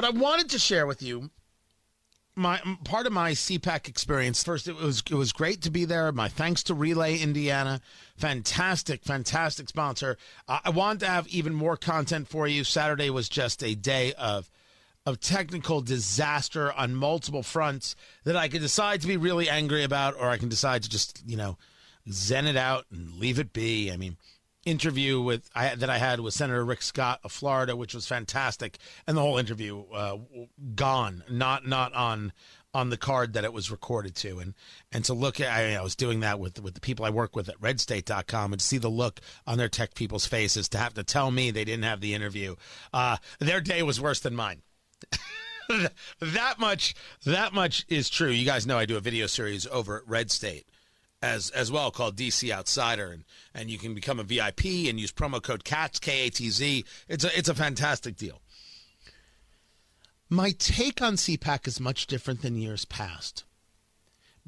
But 0.00 0.14
I 0.14 0.18
wanted 0.18 0.48
to 0.48 0.58
share 0.58 0.86
with 0.86 1.02
you 1.02 1.28
my 2.34 2.58
part 2.84 3.04
of 3.04 3.12
my 3.12 3.32
CPAC 3.32 3.86
experience. 3.86 4.42
First, 4.42 4.66
it 4.66 4.76
was 4.76 5.02
it 5.10 5.14
was 5.14 5.30
great 5.30 5.60
to 5.60 5.70
be 5.70 5.84
there. 5.84 6.10
My 6.10 6.26
thanks 6.26 6.62
to 6.62 6.74
Relay 6.74 7.18
Indiana, 7.18 7.82
fantastic, 8.16 9.04
fantastic 9.04 9.68
sponsor. 9.68 10.16
Uh, 10.48 10.60
I 10.64 10.70
wanted 10.70 11.00
to 11.00 11.08
have 11.08 11.28
even 11.28 11.52
more 11.52 11.76
content 11.76 12.28
for 12.28 12.48
you. 12.48 12.64
Saturday 12.64 13.10
was 13.10 13.28
just 13.28 13.62
a 13.62 13.74
day 13.74 14.14
of 14.14 14.50
of 15.04 15.20
technical 15.20 15.82
disaster 15.82 16.72
on 16.72 16.94
multiple 16.94 17.42
fronts 17.42 17.94
that 18.24 18.36
I 18.36 18.48
could 18.48 18.62
decide 18.62 19.02
to 19.02 19.06
be 19.06 19.18
really 19.18 19.50
angry 19.50 19.84
about, 19.84 20.14
or 20.18 20.30
I 20.30 20.38
can 20.38 20.48
decide 20.48 20.82
to 20.84 20.88
just 20.88 21.22
you 21.26 21.36
know 21.36 21.58
zen 22.10 22.46
it 22.46 22.56
out 22.56 22.86
and 22.90 23.18
leave 23.18 23.38
it 23.38 23.52
be. 23.52 23.92
I 23.92 23.98
mean, 23.98 24.16
interview 24.64 25.20
with 25.20 25.48
I, 25.54 25.74
that 25.74 25.90
I 25.90 25.98
had 25.98 26.20
with 26.20 26.34
Senator 26.34 26.64
Rick 26.64 26.82
Scott 26.82 27.20
of 27.24 27.32
Florida, 27.32 27.76
which 27.76 27.94
was 27.94 28.06
fantastic, 28.06 28.78
and 29.06 29.16
the 29.16 29.20
whole 29.20 29.38
interview 29.38 29.84
uh, 29.92 30.18
gone, 30.74 31.24
not 31.30 31.66
not 31.66 31.92
on 31.94 32.32
on 32.72 32.90
the 32.90 32.96
card 32.96 33.32
that 33.32 33.44
it 33.44 33.52
was 33.52 33.70
recorded 33.70 34.14
to, 34.16 34.38
and 34.38 34.54
and 34.92 35.04
to 35.04 35.14
look 35.14 35.40
at 35.40 35.48
I, 35.48 35.74
I 35.74 35.82
was 35.82 35.96
doing 35.96 36.20
that 36.20 36.38
with 36.38 36.62
with 36.62 36.74
the 36.74 36.80
people 36.80 37.04
I 37.04 37.10
work 37.10 37.34
with 37.34 37.48
at 37.48 37.60
RedState.com, 37.60 38.52
and 38.52 38.60
to 38.60 38.66
see 38.66 38.78
the 38.78 38.88
look 38.88 39.20
on 39.46 39.58
their 39.58 39.68
tech 39.68 39.94
people's 39.94 40.26
faces 40.26 40.68
to 40.70 40.78
have 40.78 40.94
to 40.94 41.04
tell 41.04 41.30
me 41.30 41.50
they 41.50 41.64
didn't 41.64 41.84
have 41.84 42.00
the 42.00 42.14
interview, 42.14 42.56
uh, 42.92 43.16
their 43.38 43.60
day 43.60 43.82
was 43.82 44.00
worse 44.00 44.20
than 44.20 44.34
mine. 44.36 44.62
that 46.20 46.58
much 46.58 46.94
that 47.24 47.52
much 47.52 47.86
is 47.88 48.10
true. 48.10 48.30
You 48.30 48.44
guys 48.44 48.66
know 48.66 48.78
I 48.78 48.86
do 48.86 48.96
a 48.96 49.00
video 49.00 49.26
series 49.26 49.66
over 49.66 49.98
at 49.98 50.08
Red 50.08 50.30
State 50.30 50.66
as 51.22 51.50
as 51.50 51.70
well 51.70 51.90
called 51.90 52.16
DC 52.16 52.50
Outsider, 52.50 53.10
and 53.10 53.24
and 53.54 53.70
you 53.70 53.78
can 53.78 53.94
become 53.94 54.18
a 54.18 54.24
VIP 54.24 54.64
and 54.88 54.98
use 54.98 55.12
promo 55.12 55.42
code 55.42 55.64
KATZ 55.64 56.00
K 56.00 56.26
A 56.26 56.30
T 56.30 56.50
Z. 56.50 56.84
It's 57.08 57.24
a 57.24 57.38
it's 57.38 57.48
a 57.48 57.54
fantastic 57.54 58.16
deal. 58.16 58.40
My 60.28 60.52
take 60.52 61.02
on 61.02 61.14
CPAC 61.14 61.66
is 61.66 61.80
much 61.80 62.06
different 62.06 62.42
than 62.42 62.54
years 62.54 62.84
past 62.84 63.44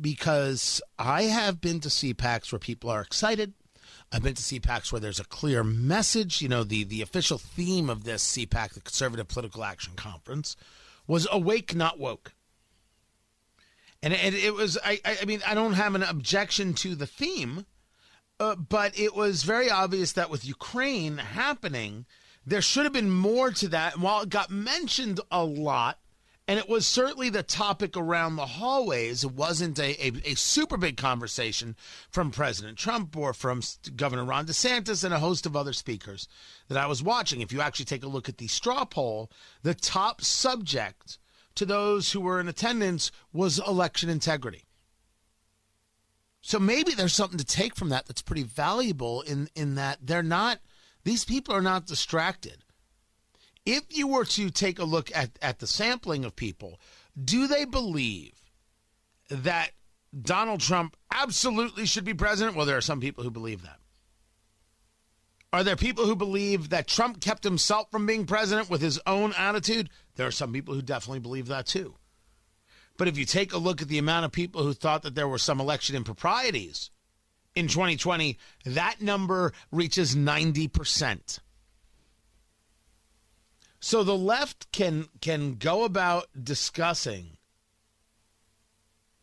because 0.00 0.80
I 0.98 1.24
have 1.24 1.60
been 1.60 1.80
to 1.80 1.88
CPACs 1.88 2.52
where 2.52 2.58
people 2.58 2.88
are 2.88 3.00
excited. 3.00 3.54
I've 4.12 4.22
been 4.22 4.34
to 4.34 4.42
CPACs 4.42 4.92
where 4.92 5.00
there's 5.00 5.20
a 5.20 5.24
clear 5.24 5.64
message. 5.64 6.40
You 6.40 6.48
know, 6.48 6.64
the, 6.64 6.84
the 6.84 7.02
official 7.02 7.38
theme 7.38 7.90
of 7.90 8.04
this 8.04 8.36
CPAC, 8.36 8.74
the 8.74 8.80
Conservative 8.80 9.26
Political 9.26 9.64
Action 9.64 9.94
Conference, 9.96 10.54
was 11.06 11.26
awake, 11.32 11.74
not 11.74 11.98
woke 11.98 12.34
and 14.02 14.12
it, 14.12 14.34
it 14.34 14.54
was 14.54 14.78
I, 14.84 15.00
I 15.04 15.24
mean 15.24 15.42
I 15.46 15.54
don't 15.54 15.74
have 15.74 15.94
an 15.94 16.02
objection 16.02 16.74
to 16.74 16.94
the 16.94 17.06
theme, 17.06 17.66
uh, 18.40 18.56
but 18.56 18.98
it 18.98 19.14
was 19.14 19.44
very 19.44 19.70
obvious 19.70 20.12
that 20.12 20.30
with 20.30 20.44
Ukraine 20.44 21.18
happening, 21.18 22.06
there 22.44 22.62
should 22.62 22.84
have 22.84 22.92
been 22.92 23.10
more 23.10 23.50
to 23.52 23.68
that. 23.68 23.94
And 23.94 24.02
while 24.02 24.22
it 24.22 24.28
got 24.28 24.50
mentioned 24.50 25.20
a 25.30 25.44
lot, 25.44 25.98
and 26.48 26.58
it 26.58 26.68
was 26.68 26.86
certainly 26.86 27.30
the 27.30 27.44
topic 27.44 27.96
around 27.96 28.34
the 28.34 28.46
hallways, 28.46 29.22
it 29.22 29.32
wasn't 29.32 29.78
a, 29.78 30.04
a, 30.04 30.32
a 30.32 30.34
super 30.34 30.76
big 30.76 30.96
conversation 30.96 31.76
from 32.10 32.32
President 32.32 32.76
Trump 32.76 33.16
or 33.16 33.32
from 33.32 33.62
Governor 33.94 34.24
Ron 34.24 34.46
DeSantis 34.46 35.04
and 35.04 35.14
a 35.14 35.20
host 35.20 35.46
of 35.46 35.54
other 35.56 35.72
speakers 35.72 36.26
that 36.68 36.78
I 36.78 36.86
was 36.86 37.02
watching. 37.02 37.40
If 37.40 37.52
you 37.52 37.60
actually 37.60 37.84
take 37.84 38.02
a 38.02 38.08
look 38.08 38.28
at 38.28 38.38
the 38.38 38.48
straw 38.48 38.84
poll, 38.84 39.30
the 39.62 39.74
top 39.74 40.22
subject 40.22 41.18
to 41.54 41.66
those 41.66 42.12
who 42.12 42.20
were 42.20 42.40
in 42.40 42.48
attendance 42.48 43.10
was 43.32 43.58
election 43.58 44.08
integrity. 44.08 44.64
So 46.40 46.58
maybe 46.58 46.92
there's 46.92 47.14
something 47.14 47.38
to 47.38 47.44
take 47.44 47.76
from 47.76 47.90
that 47.90 48.06
that's 48.06 48.22
pretty 48.22 48.42
valuable 48.42 49.22
in, 49.22 49.48
in 49.54 49.76
that 49.76 49.98
they're 50.02 50.22
not, 50.22 50.58
these 51.04 51.24
people 51.24 51.54
are 51.54 51.62
not 51.62 51.86
distracted. 51.86 52.64
If 53.64 53.84
you 53.90 54.08
were 54.08 54.24
to 54.24 54.50
take 54.50 54.80
a 54.80 54.84
look 54.84 55.14
at, 55.14 55.38
at 55.40 55.60
the 55.60 55.68
sampling 55.68 56.24
of 56.24 56.34
people, 56.34 56.80
do 57.22 57.46
they 57.46 57.64
believe 57.64 58.32
that 59.30 59.70
Donald 60.20 60.60
Trump 60.60 60.96
absolutely 61.12 61.86
should 61.86 62.04
be 62.04 62.14
president? 62.14 62.56
Well, 62.56 62.66
there 62.66 62.76
are 62.76 62.82
some 62.82 63.00
people 63.00 63.22
who 63.22 63.30
believe 63.30 63.62
that. 63.62 63.78
Are 65.52 65.62
there 65.62 65.76
people 65.76 66.06
who 66.06 66.16
believe 66.16 66.70
that 66.70 66.86
Trump 66.86 67.20
kept 67.20 67.44
himself 67.44 67.90
from 67.90 68.06
being 68.06 68.24
president 68.24 68.70
with 68.70 68.80
his 68.80 68.98
own 69.06 69.34
attitude? 69.36 69.90
There 70.16 70.26
are 70.26 70.32
some 70.32 70.52
people 70.52 70.74
who 70.74 70.80
definitely 70.80 71.20
believe 71.20 71.48
that 71.48 71.66
too. 71.66 71.96
But 72.96 73.08
if 73.08 73.18
you 73.18 73.24
take 73.24 73.52
a 73.52 73.58
look 73.58 73.82
at 73.82 73.88
the 73.88 73.98
amount 73.98 74.24
of 74.24 74.32
people 74.32 74.62
who 74.62 74.72
thought 74.72 75.02
that 75.02 75.14
there 75.14 75.28
were 75.28 75.38
some 75.38 75.60
election 75.60 75.94
improprieties 75.94 76.90
in 77.54 77.68
2020, 77.68 78.38
that 78.64 79.02
number 79.02 79.52
reaches 79.70 80.14
90%. 80.16 81.40
So 83.80 84.04
the 84.04 84.16
left 84.16 84.70
can 84.70 85.08
can 85.20 85.56
go 85.56 85.82
about 85.84 86.28
discussing 86.40 87.36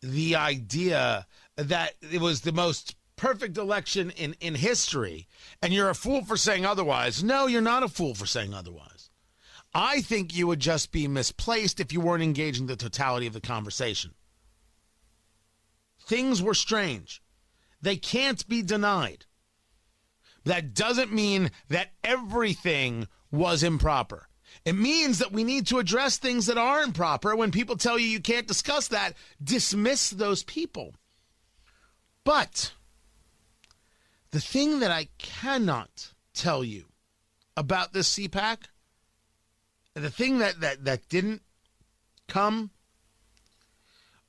the 0.02 0.36
idea 0.36 1.26
that 1.56 1.94
it 2.00 2.20
was 2.20 2.42
the 2.42 2.52
most 2.52 2.94
perfect 3.20 3.58
election 3.58 4.10
in, 4.12 4.34
in 4.40 4.54
history, 4.54 5.28
and 5.60 5.74
you're 5.74 5.90
a 5.90 5.94
fool 5.94 6.24
for 6.24 6.38
saying 6.38 6.64
otherwise. 6.64 7.22
No, 7.22 7.46
you're 7.46 7.60
not 7.60 7.82
a 7.82 7.88
fool 7.88 8.14
for 8.14 8.24
saying 8.24 8.54
otherwise. 8.54 9.10
I 9.74 10.00
think 10.00 10.34
you 10.34 10.46
would 10.46 10.58
just 10.58 10.90
be 10.90 11.06
misplaced 11.06 11.80
if 11.80 11.92
you 11.92 12.00
weren't 12.00 12.22
engaging 12.22 12.66
the 12.66 12.76
totality 12.76 13.26
of 13.26 13.34
the 13.34 13.40
conversation. 13.42 14.14
Things 16.02 16.42
were 16.42 16.54
strange. 16.54 17.22
They 17.82 17.96
can't 17.96 18.48
be 18.48 18.62
denied. 18.62 19.26
That 20.44 20.72
doesn't 20.72 21.12
mean 21.12 21.50
that 21.68 21.92
everything 22.02 23.06
was 23.30 23.62
improper. 23.62 24.28
It 24.64 24.72
means 24.72 25.18
that 25.18 25.30
we 25.30 25.44
need 25.44 25.66
to 25.66 25.78
address 25.78 26.16
things 26.16 26.46
that 26.46 26.56
are 26.56 26.82
improper. 26.82 27.36
When 27.36 27.50
people 27.50 27.76
tell 27.76 27.98
you 27.98 28.06
you 28.06 28.20
can't 28.20 28.48
discuss 28.48 28.88
that, 28.88 29.12
dismiss 29.44 30.08
those 30.08 30.42
people. 30.42 30.94
But 32.24 32.72
the 34.30 34.40
thing 34.40 34.80
that 34.80 34.90
I 34.90 35.08
cannot 35.18 36.12
tell 36.34 36.62
you 36.62 36.84
about 37.56 37.92
this 37.92 38.14
CPAC, 38.16 38.58
the 39.94 40.10
thing 40.10 40.38
that, 40.38 40.60
that, 40.60 40.84
that 40.84 41.08
didn't 41.08 41.42
come 42.28 42.70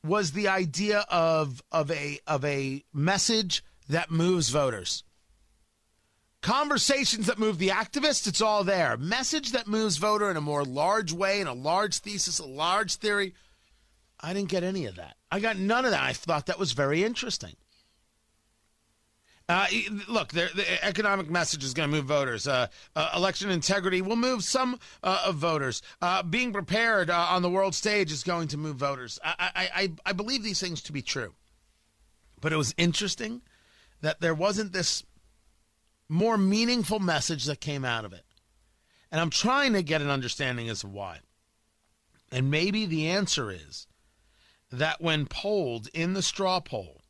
was 0.03 0.31
the 0.31 0.47
idea 0.47 1.05
of 1.09 1.61
of 1.71 1.91
a 1.91 2.19
of 2.25 2.43
a 2.43 2.83
message 2.93 3.63
that 3.87 4.09
moves 4.09 4.49
voters. 4.49 5.03
Conversations 6.41 7.27
that 7.27 7.37
move 7.37 7.59
the 7.59 7.67
activists, 7.67 8.27
it's 8.27 8.41
all 8.41 8.63
there. 8.63 8.97
Message 8.97 9.51
that 9.51 9.67
moves 9.67 9.97
voter 9.97 10.31
in 10.31 10.37
a 10.37 10.41
more 10.41 10.63
large 10.63 11.13
way, 11.13 11.39
in 11.39 11.45
a 11.45 11.53
large 11.53 11.99
thesis, 11.99 12.39
a 12.39 12.45
large 12.45 12.95
theory. 12.95 13.35
I 14.19 14.33
didn't 14.33 14.49
get 14.49 14.63
any 14.63 14.87
of 14.87 14.95
that. 14.95 15.17
I 15.31 15.39
got 15.39 15.57
none 15.57 15.85
of 15.85 15.91
that. 15.91 16.01
I 16.01 16.13
thought 16.13 16.47
that 16.47 16.57
was 16.57 16.71
very 16.71 17.03
interesting. 17.03 17.55
Uh, 19.51 19.67
look, 20.07 20.29
the 20.29 20.49
economic 20.81 21.29
message 21.29 21.61
is 21.65 21.73
going 21.73 21.89
to 21.89 21.93
move 21.93 22.05
voters. 22.05 22.47
Uh, 22.47 22.67
uh, 22.95 23.11
election 23.13 23.51
integrity 23.51 24.01
will 24.01 24.15
move 24.15 24.45
some 24.45 24.79
uh, 25.03 25.23
of 25.25 25.35
voters. 25.35 25.81
Uh, 26.01 26.23
being 26.23 26.53
prepared 26.53 27.09
uh, 27.09 27.27
on 27.29 27.41
the 27.41 27.49
world 27.49 27.75
stage 27.75 28.13
is 28.13 28.23
going 28.23 28.47
to 28.47 28.57
move 28.57 28.77
voters. 28.77 29.19
I, 29.21 29.69
I, 29.73 29.91
I 30.05 30.13
believe 30.13 30.41
these 30.41 30.61
things 30.61 30.81
to 30.83 30.93
be 30.93 31.01
true. 31.01 31.33
But 32.39 32.53
it 32.53 32.55
was 32.55 32.73
interesting 32.77 33.41
that 33.99 34.21
there 34.21 34.33
wasn't 34.33 34.71
this 34.71 35.03
more 36.07 36.37
meaningful 36.37 36.99
message 36.99 37.43
that 37.45 37.59
came 37.59 37.83
out 37.83 38.05
of 38.05 38.13
it. 38.13 38.23
And 39.11 39.19
I'm 39.19 39.29
trying 39.29 39.73
to 39.73 39.83
get 39.83 40.01
an 40.01 40.09
understanding 40.09 40.69
as 40.69 40.79
to 40.79 40.87
why. 40.87 41.19
And 42.31 42.49
maybe 42.49 42.85
the 42.85 43.09
answer 43.09 43.51
is 43.51 43.85
that 44.71 45.01
when 45.01 45.25
polled 45.25 45.89
in 45.93 46.13
the 46.13 46.21
straw 46.21 46.61
poll, 46.61 47.00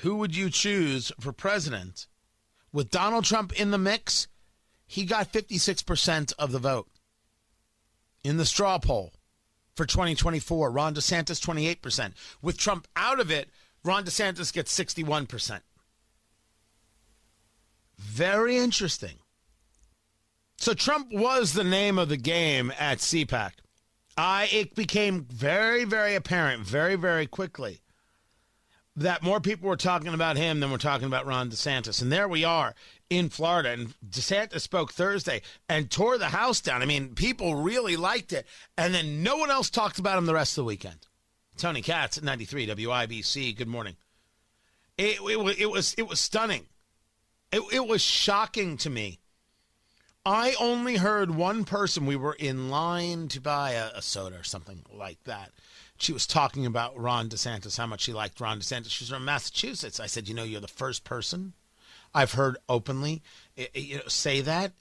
who 0.00 0.16
would 0.16 0.34
you 0.34 0.50
choose 0.50 1.12
for 1.20 1.32
president? 1.32 2.06
With 2.72 2.90
Donald 2.90 3.24
Trump 3.24 3.52
in 3.52 3.70
the 3.70 3.78
mix, 3.78 4.28
he 4.86 5.04
got 5.04 5.32
56% 5.32 6.32
of 6.38 6.52
the 6.52 6.58
vote. 6.58 6.88
In 8.24 8.36
the 8.36 8.46
straw 8.46 8.78
poll 8.78 9.12
for 9.74 9.84
2024, 9.84 10.70
Ron 10.70 10.94
DeSantis 10.94 11.40
28%. 11.40 12.12
With 12.40 12.56
Trump 12.56 12.88
out 12.96 13.20
of 13.20 13.30
it, 13.30 13.50
Ron 13.84 14.04
DeSantis 14.04 14.52
gets 14.52 14.76
61%. 14.76 15.60
Very 17.98 18.56
interesting. 18.56 19.18
So 20.56 20.74
Trump 20.74 21.12
was 21.12 21.52
the 21.52 21.64
name 21.64 21.98
of 21.98 22.08
the 22.08 22.16
game 22.16 22.72
at 22.78 22.98
CPAC. 22.98 23.52
I 24.16 24.48
it 24.52 24.74
became 24.74 25.24
very, 25.24 25.84
very 25.84 26.14
apparent 26.14 26.64
very, 26.64 26.96
very 26.96 27.26
quickly 27.26 27.81
that 28.96 29.22
more 29.22 29.40
people 29.40 29.68
were 29.68 29.76
talking 29.76 30.12
about 30.12 30.36
him 30.36 30.60
than 30.60 30.70
we're 30.70 30.78
talking 30.78 31.06
about 31.06 31.26
Ron 31.26 31.50
DeSantis. 31.50 32.02
And 32.02 32.12
there 32.12 32.28
we 32.28 32.44
are 32.44 32.74
in 33.08 33.28
Florida. 33.30 33.70
And 33.70 33.94
DeSantis 34.06 34.60
spoke 34.60 34.92
Thursday 34.92 35.42
and 35.68 35.90
tore 35.90 36.18
the 36.18 36.28
house 36.28 36.60
down. 36.60 36.82
I 36.82 36.86
mean, 36.86 37.14
people 37.14 37.54
really 37.54 37.96
liked 37.96 38.32
it. 38.32 38.46
And 38.76 38.94
then 38.94 39.22
no 39.22 39.36
one 39.36 39.50
else 39.50 39.70
talked 39.70 39.98
about 39.98 40.18
him 40.18 40.26
the 40.26 40.34
rest 40.34 40.52
of 40.52 40.62
the 40.62 40.66
weekend. 40.66 41.06
Tony 41.56 41.82
Katz 41.82 42.18
at 42.18 42.24
93 42.24 42.66
WIBC. 42.66 43.56
Good 43.56 43.68
morning. 43.68 43.96
It, 44.98 45.18
it, 45.20 45.60
it 45.60 45.70
was 45.70 45.94
it 45.94 46.06
was 46.06 46.20
stunning. 46.20 46.66
It, 47.50 47.62
it 47.72 47.86
was 47.86 48.02
shocking 48.02 48.76
to 48.78 48.90
me 48.90 49.20
I 50.24 50.54
only 50.60 50.96
heard 50.96 51.32
one 51.32 51.64
person. 51.64 52.06
We 52.06 52.14
were 52.14 52.34
in 52.34 52.70
line 52.70 53.26
to 53.28 53.40
buy 53.40 53.72
a, 53.72 53.90
a, 53.96 54.02
soda 54.02 54.36
or 54.36 54.44
something 54.44 54.84
like 54.92 55.22
that. 55.24 55.50
She 56.02 56.12
was 56.12 56.26
talking 56.26 56.66
about 56.66 56.98
Ron 56.98 57.28
DeSantis, 57.28 57.78
how 57.78 57.86
much 57.86 58.00
she 58.00 58.12
liked 58.12 58.40
Ron 58.40 58.58
DeSantis. 58.58 58.90
She's 58.90 59.10
from 59.10 59.24
Massachusetts. 59.24 60.00
I 60.00 60.06
said, 60.06 60.28
you 60.28 60.34
know, 60.34 60.42
you're 60.42 60.60
the 60.60 60.66
first 60.66 61.04
person 61.04 61.52
I've 62.12 62.32
heard 62.32 62.56
openly 62.68 63.22
you 63.72 63.96
know, 63.96 64.08
say 64.08 64.40
that. 64.40 64.72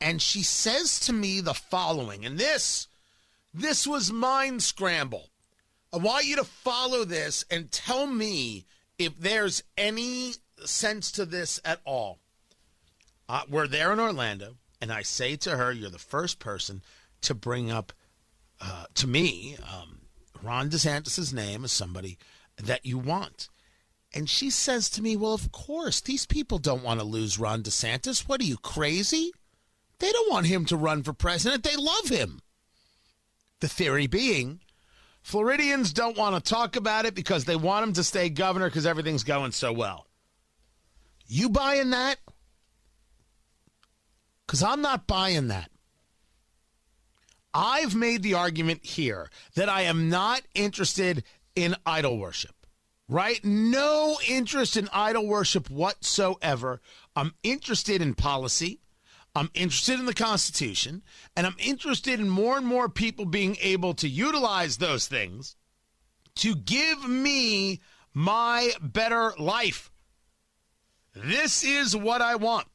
And 0.00 0.22
she 0.22 0.42
says 0.42 1.00
to 1.00 1.12
me 1.12 1.40
the 1.40 1.52
following, 1.54 2.24
and 2.24 2.38
this, 2.38 2.86
this 3.52 3.88
was 3.88 4.12
mind 4.12 4.62
scramble. 4.62 5.30
I 5.92 5.98
want 5.98 6.26
you 6.26 6.36
to 6.36 6.44
follow 6.44 7.04
this 7.04 7.44
and 7.50 7.70
tell 7.70 8.06
me 8.06 8.64
if 8.98 9.18
there's 9.18 9.64
any 9.76 10.34
sense 10.64 11.10
to 11.12 11.24
this 11.24 11.60
at 11.64 11.80
all. 11.84 12.20
Uh, 13.28 13.42
we're 13.48 13.66
there 13.66 13.92
in 13.92 13.98
Orlando, 13.98 14.56
and 14.80 14.92
I 14.92 15.02
say 15.02 15.34
to 15.36 15.56
her, 15.56 15.72
You're 15.72 15.90
the 15.90 15.98
first 15.98 16.38
person 16.38 16.82
to 17.22 17.34
bring 17.34 17.70
up 17.70 17.92
uh, 18.60 18.84
to 18.94 19.06
me 19.06 19.56
um, 19.62 20.01
Ron 20.42 20.70
DeSantis' 20.70 21.32
name 21.32 21.64
as 21.64 21.72
somebody 21.72 22.18
that 22.56 22.84
you 22.84 22.98
want. 22.98 23.48
And 24.14 24.28
she 24.28 24.50
says 24.50 24.90
to 24.90 25.02
me, 25.02 25.16
Well, 25.16 25.32
of 25.32 25.52
course, 25.52 26.00
these 26.00 26.26
people 26.26 26.58
don't 26.58 26.82
want 26.82 27.00
to 27.00 27.06
lose 27.06 27.38
Ron 27.38 27.62
DeSantis. 27.62 28.28
What 28.28 28.40
are 28.40 28.44
you, 28.44 28.56
crazy? 28.58 29.32
They 29.98 30.12
don't 30.12 30.30
want 30.30 30.46
him 30.46 30.64
to 30.66 30.76
run 30.76 31.02
for 31.02 31.12
president. 31.12 31.62
They 31.62 31.76
love 31.76 32.08
him. 32.08 32.40
The 33.60 33.68
theory 33.68 34.08
being, 34.08 34.60
Floridians 35.22 35.92
don't 35.92 36.18
want 36.18 36.34
to 36.34 36.52
talk 36.52 36.74
about 36.76 37.06
it 37.06 37.14
because 37.14 37.44
they 37.44 37.56
want 37.56 37.86
him 37.86 37.92
to 37.94 38.04
stay 38.04 38.28
governor 38.28 38.68
because 38.68 38.86
everything's 38.86 39.22
going 39.22 39.52
so 39.52 39.72
well. 39.72 40.06
You 41.26 41.48
buying 41.48 41.90
that? 41.90 42.16
Because 44.46 44.62
I'm 44.62 44.82
not 44.82 45.06
buying 45.06 45.48
that. 45.48 45.70
I've 47.54 47.94
made 47.94 48.22
the 48.22 48.34
argument 48.34 48.84
here 48.84 49.30
that 49.54 49.68
I 49.68 49.82
am 49.82 50.08
not 50.08 50.42
interested 50.54 51.24
in 51.54 51.76
idol 51.84 52.18
worship, 52.18 52.66
right? 53.08 53.44
No 53.44 54.18
interest 54.26 54.76
in 54.76 54.88
idol 54.92 55.26
worship 55.26 55.70
whatsoever. 55.70 56.80
I'm 57.14 57.34
interested 57.42 58.00
in 58.00 58.14
policy. 58.14 58.80
I'm 59.34 59.50
interested 59.54 59.98
in 59.98 60.04
the 60.06 60.14
Constitution, 60.14 61.02
and 61.34 61.46
I'm 61.46 61.56
interested 61.58 62.20
in 62.20 62.28
more 62.28 62.58
and 62.58 62.66
more 62.66 62.88
people 62.90 63.24
being 63.24 63.56
able 63.62 63.94
to 63.94 64.08
utilize 64.08 64.76
those 64.76 65.06
things 65.06 65.56
to 66.36 66.54
give 66.54 67.08
me 67.08 67.80
my 68.12 68.72
better 68.80 69.32
life. 69.38 69.90
This 71.14 71.64
is 71.64 71.96
what 71.96 72.20
I 72.20 72.36
want. 72.36 72.68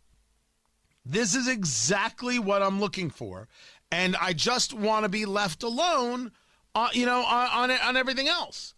This 1.06 1.36
is 1.36 1.48
exactly 1.48 2.38
what 2.38 2.62
I'm 2.62 2.80
looking 2.80 3.10
for. 3.10 3.48
And 3.92 4.16
I 4.18 4.34
just 4.34 4.74
want 4.74 5.04
to 5.04 5.10
be 5.10 5.26
left 5.26 5.64
alone, 5.64 6.32
uh, 6.76 6.90
you 6.94 7.06
know, 7.06 7.24
on, 7.24 7.72
on, 7.72 7.72
on 7.72 7.98
everything 7.98 8.28
else. 8.28 8.74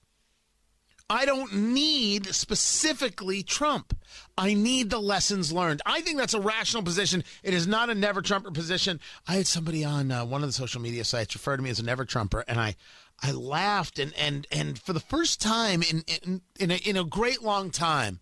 I 1.10 1.26
don't 1.26 1.52
need 1.54 2.28
specifically 2.28 3.42
Trump. 3.42 3.98
I 4.38 4.54
need 4.54 4.92
the 4.92 5.00
lessons 5.00 5.52
learned. 5.52 5.82
I 5.84 6.02
think 6.02 6.18
that's 6.18 6.36
a 6.36 6.40
rational 6.40 6.84
position. 6.84 7.24
It 7.42 7.56
is 7.56 7.66
not 7.66 7.90
a 7.90 7.96
never 7.96 8.22
Trumper 8.22 8.52
position. 8.52 9.00
I 9.28 9.34
had 9.34 9.48
somebody 9.48 9.84
on 9.84 10.12
uh, 10.12 10.24
one 10.26 10.44
of 10.44 10.50
the 10.50 10.54
social 10.54 10.82
media 10.82 11.04
sites 11.04 11.34
refer 11.34 11.58
to 11.58 11.64
me 11.64 11.72
as 11.72 11.80
a 11.80 11.84
never 11.84 12.06
Trumper, 12.06 12.46
and 12.48 12.60
I, 12.60 12.76
I 13.24 13.32
laughed 13.32 13.98
and 13.98 14.14
and 14.14 14.46
and 14.52 14.80
for 14.80 14.94
the 14.94 15.00
first 15.00 15.42
time 15.42 15.82
in 15.82 16.04
in 16.24 16.42
in 16.60 16.72
a, 16.72 16.76
in 16.76 16.96
a 16.96 17.04
great 17.04 17.42
long 17.42 17.72
time, 17.72 18.20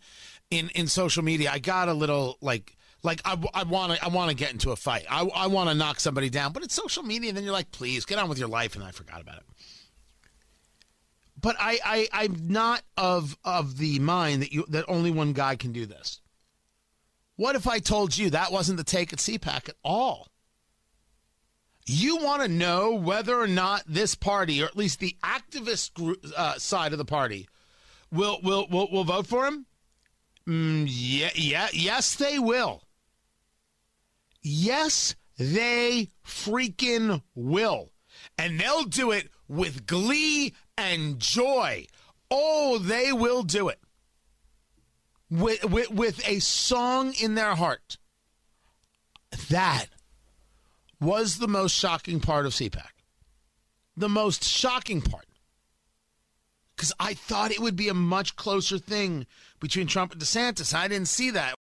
in 0.49 0.69
in 0.69 0.87
social 0.87 1.23
media, 1.23 1.51
I 1.51 1.59
got 1.59 1.89
a 1.89 1.93
little 1.93 2.37
like 2.39 2.76
like 3.03 3.21
I 3.25 3.63
want 3.63 3.93
to 3.93 4.03
I 4.03 4.09
want 4.09 4.29
to 4.29 4.35
get 4.35 4.51
into 4.51 4.71
a 4.71 4.75
fight. 4.75 5.05
I 5.09 5.25
I 5.27 5.47
want 5.47 5.69
to 5.69 5.75
knock 5.75 5.99
somebody 5.99 6.29
down, 6.29 6.51
but 6.51 6.63
it's 6.63 6.73
social 6.73 7.03
media, 7.03 7.29
and 7.29 7.37
then 7.37 7.43
you're 7.43 7.53
like, 7.53 7.71
please 7.71 8.05
get 8.05 8.19
on 8.19 8.29
with 8.29 8.39
your 8.39 8.47
life, 8.47 8.75
and 8.75 8.83
I 8.83 8.91
forgot 8.91 9.21
about 9.21 9.37
it 9.37 9.43
but 11.39 11.55
I, 11.59 11.79
I 11.83 12.07
I'm 12.11 12.47
not 12.47 12.81
of 12.97 13.37
of 13.43 13.77
the 13.77 13.99
mind 13.99 14.41
that 14.41 14.51
you 14.51 14.65
that 14.69 14.85
only 14.87 15.11
one 15.11 15.33
guy 15.33 15.55
can 15.55 15.71
do 15.71 15.85
this. 15.85 16.21
What 17.35 17.55
if 17.55 17.67
I 17.67 17.79
told 17.79 18.17
you 18.17 18.31
that 18.31 18.51
wasn't 18.51 18.77
the 18.77 18.83
take 18.83 19.13
at 19.13 19.19
CPAC 19.19 19.69
at 19.69 19.75
all? 19.83 20.27
You 21.85 22.17
want 22.17 22.41
to 22.41 22.47
know 22.47 22.95
whether 22.95 23.39
or 23.39 23.47
not 23.47 23.83
this 23.87 24.15
party, 24.15 24.61
or 24.61 24.65
at 24.65 24.75
least 24.75 24.99
the 24.99 25.15
activist 25.23 25.93
group, 25.93 26.25
uh, 26.35 26.57
side 26.57 26.91
of 26.91 26.97
the 26.97 27.05
party, 27.05 27.47
will 28.11 28.39
will 28.41 28.67
will, 28.69 28.91
will 28.91 29.03
vote 29.03 29.27
for 29.27 29.45
him? 29.45 29.65
Mm, 30.47 30.87
yeah, 30.89 31.29
yeah, 31.35 31.67
yes, 31.71 32.15
they 32.15 32.39
will. 32.39 32.83
Yes, 34.49 35.15
they 35.37 36.09
freaking 36.25 37.21
will, 37.35 37.91
and 38.37 38.59
they'll 38.59 38.83
do 38.83 39.11
it 39.11 39.29
with 39.49 39.85
glee 39.85 40.53
and 40.77 41.19
joy. 41.19 41.85
Oh, 42.31 42.77
they 42.77 43.11
will 43.11 43.43
do 43.43 43.67
it 43.67 43.79
with, 45.29 45.65
with, 45.65 45.91
with 45.91 46.27
a 46.27 46.39
song 46.39 47.13
in 47.21 47.35
their 47.35 47.55
heart. 47.55 47.97
That 49.49 49.87
was 51.01 51.37
the 51.37 51.47
most 51.47 51.73
shocking 51.73 52.19
part 52.21 52.45
of 52.45 52.53
CPAC. 52.53 52.87
The 53.97 54.09
most 54.09 54.43
shocking 54.43 55.01
part. 55.01 55.25
Because 56.75 56.93
I 56.99 57.15
thought 57.15 57.51
it 57.51 57.59
would 57.59 57.75
be 57.75 57.89
a 57.89 57.93
much 57.93 58.35
closer 58.35 58.77
thing 58.77 59.25
between 59.59 59.87
Trump 59.87 60.13
and 60.13 60.21
DeSantis. 60.21 60.73
I 60.73 60.87
didn't 60.87 61.07
see 61.07 61.31
that. 61.31 61.55